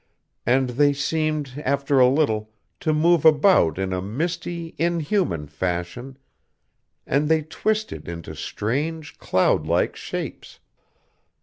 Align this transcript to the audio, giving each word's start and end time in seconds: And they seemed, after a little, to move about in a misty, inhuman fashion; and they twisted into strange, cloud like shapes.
And 0.47 0.69
they 0.71 0.93
seemed, 0.93 1.61
after 1.63 1.99
a 1.99 2.07
little, 2.07 2.49
to 2.79 2.91
move 2.91 3.23
about 3.23 3.77
in 3.77 3.93
a 3.93 4.01
misty, 4.01 4.73
inhuman 4.79 5.45
fashion; 5.45 6.17
and 7.05 7.29
they 7.29 7.43
twisted 7.43 8.07
into 8.07 8.33
strange, 8.35 9.19
cloud 9.19 9.67
like 9.67 9.95
shapes. 9.95 10.59